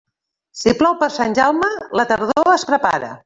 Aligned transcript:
Si 0.61 0.73
plou 0.79 0.95
per 1.03 1.09
Sant 1.17 1.37
Jaume, 1.41 1.71
la 2.01 2.07
tardor 2.13 2.53
es 2.57 2.69
prepara. 2.73 3.17